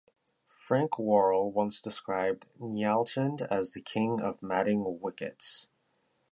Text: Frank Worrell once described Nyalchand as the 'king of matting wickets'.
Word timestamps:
Frank 0.47 0.97
Worrell 0.97 1.51
once 1.51 1.79
described 1.79 2.47
Nyalchand 2.59 3.43
as 3.51 3.73
the 3.73 3.81
'king 3.81 4.19
of 4.19 4.41
matting 4.41 4.81
wickets'. 4.99 5.67